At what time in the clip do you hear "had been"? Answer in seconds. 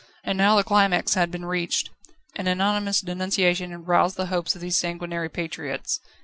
1.13-1.45